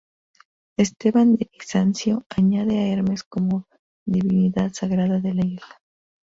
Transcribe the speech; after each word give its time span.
Esteban 0.77 1.35
de 1.35 1.47
Bizancio 1.53 2.25
añade 2.35 2.75
a 2.79 2.87
Hermes 2.91 3.21
como 3.23 3.67
divinidad 4.03 4.73
sagrada 4.73 5.19
de 5.19 5.35
la 5.35 5.45
isla. 5.45 5.79